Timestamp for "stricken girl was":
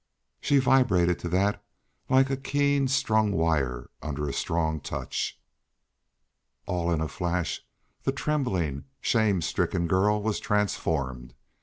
9.43-10.39